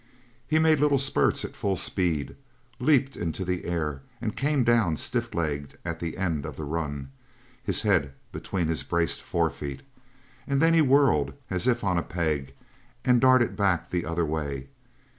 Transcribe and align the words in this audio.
He 0.47 0.57
made 0.57 0.79
little 0.79 0.97
spurts 0.97 1.45
at 1.45 1.55
full 1.55 1.75
speed, 1.75 2.35
leaped 2.79 3.15
into 3.15 3.45
the 3.45 3.65
air, 3.65 4.01
and 4.19 4.35
came 4.35 4.63
down 4.63 4.97
stiff 4.97 5.31
legged 5.35 5.77
at 5.85 5.99
the 5.99 6.17
end 6.17 6.43
of 6.43 6.57
the 6.57 6.63
run, 6.63 7.11
his 7.61 7.83
head 7.83 8.13
between 8.31 8.65
his 8.67 8.81
braced 8.81 9.21
forefeet, 9.21 9.83
and 10.47 10.59
then 10.59 10.73
he 10.73 10.81
whirled 10.81 11.35
as 11.51 11.67
if 11.67 11.83
on 11.83 11.99
a 11.99 12.01
peg 12.01 12.55
and 13.05 13.21
darted 13.21 13.55
back 13.55 13.91
the 13.91 14.03
other 14.03 14.25
way. 14.25 14.69